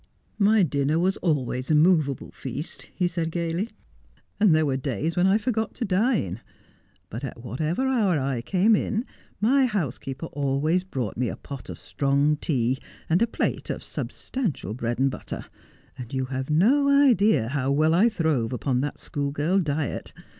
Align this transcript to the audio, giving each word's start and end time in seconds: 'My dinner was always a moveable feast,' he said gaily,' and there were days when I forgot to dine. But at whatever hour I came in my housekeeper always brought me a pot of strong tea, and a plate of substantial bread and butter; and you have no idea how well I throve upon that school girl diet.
'My 0.49 0.63
dinner 0.63 0.97
was 0.97 1.15
always 1.17 1.69
a 1.69 1.75
moveable 1.75 2.31
feast,' 2.31 2.89
he 2.95 3.07
said 3.07 3.29
gaily,' 3.29 3.69
and 4.39 4.55
there 4.55 4.65
were 4.65 4.75
days 4.75 5.15
when 5.15 5.27
I 5.27 5.37
forgot 5.37 5.75
to 5.75 5.85
dine. 5.85 6.41
But 7.11 7.23
at 7.23 7.43
whatever 7.43 7.85
hour 7.85 8.19
I 8.19 8.41
came 8.41 8.75
in 8.75 9.05
my 9.39 9.67
housekeeper 9.67 10.25
always 10.31 10.83
brought 10.83 11.17
me 11.17 11.29
a 11.29 11.35
pot 11.37 11.69
of 11.69 11.77
strong 11.77 12.37
tea, 12.37 12.79
and 13.11 13.21
a 13.21 13.27
plate 13.27 13.69
of 13.69 13.83
substantial 13.83 14.73
bread 14.73 14.97
and 14.97 15.11
butter; 15.11 15.45
and 15.99 16.11
you 16.11 16.25
have 16.33 16.49
no 16.49 16.87
idea 16.89 17.49
how 17.49 17.69
well 17.69 17.93
I 17.93 18.09
throve 18.09 18.53
upon 18.53 18.81
that 18.81 18.97
school 18.97 19.29
girl 19.29 19.59
diet. 19.59 20.13